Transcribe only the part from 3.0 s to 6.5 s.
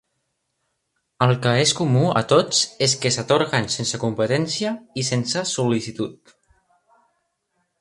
que s'atorguen sense competència i sense sol·licitud.